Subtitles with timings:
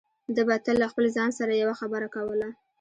[0.35, 2.47] ده به تل له خپل ځان سره يوه خبره کوله.